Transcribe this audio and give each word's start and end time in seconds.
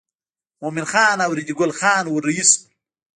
مومن 0.61 0.85
خان 0.91 1.17
او 1.25 1.31
ریډي 1.37 1.53
ګل 1.59 1.71
خان 1.79 2.03
ور 2.09 2.23
رهي 2.27 2.43
شول. 2.51 2.63